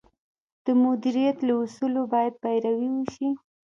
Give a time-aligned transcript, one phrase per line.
[0.65, 3.29] د مدیریت له اصولو باید پیروي وشي.